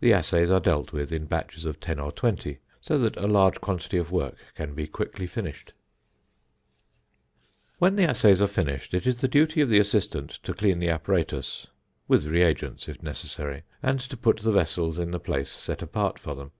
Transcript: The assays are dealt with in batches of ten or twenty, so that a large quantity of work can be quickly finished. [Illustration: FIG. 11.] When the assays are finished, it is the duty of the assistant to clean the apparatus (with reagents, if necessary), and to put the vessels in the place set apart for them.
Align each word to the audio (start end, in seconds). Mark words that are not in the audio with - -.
The 0.00 0.12
assays 0.12 0.50
are 0.50 0.60
dealt 0.60 0.92
with 0.92 1.10
in 1.10 1.24
batches 1.24 1.64
of 1.64 1.80
ten 1.80 1.98
or 1.98 2.12
twenty, 2.12 2.58
so 2.82 2.98
that 2.98 3.16
a 3.16 3.26
large 3.26 3.58
quantity 3.62 3.96
of 3.96 4.12
work 4.12 4.36
can 4.54 4.74
be 4.74 4.86
quickly 4.86 5.26
finished. 5.26 5.72
[Illustration: 7.70 7.72
FIG. 7.80 7.82
11.] 7.84 7.94
When 7.96 7.96
the 7.96 8.10
assays 8.10 8.42
are 8.42 8.46
finished, 8.46 8.92
it 8.92 9.06
is 9.06 9.16
the 9.16 9.28
duty 9.28 9.62
of 9.62 9.70
the 9.70 9.78
assistant 9.78 10.30
to 10.42 10.52
clean 10.52 10.78
the 10.78 10.90
apparatus 10.90 11.66
(with 12.06 12.26
reagents, 12.26 12.86
if 12.86 13.02
necessary), 13.02 13.62
and 13.82 13.98
to 14.00 14.16
put 14.18 14.40
the 14.40 14.52
vessels 14.52 14.98
in 14.98 15.10
the 15.10 15.18
place 15.18 15.50
set 15.50 15.80
apart 15.80 16.18
for 16.18 16.34
them. 16.34 16.50